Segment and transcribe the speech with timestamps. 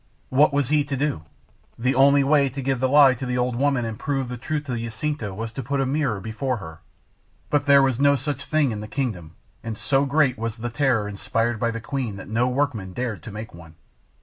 [0.29, 1.21] What was he to do?
[1.77, 4.63] The only way to give the lie to the old woman and prove the truth
[4.63, 6.79] to Jacinta was to put a mirror before her.
[7.51, 11.07] But there was no such thing in the kingdom, and so great was the terror
[11.07, 13.75] inspired by the queen that no workman dared make one.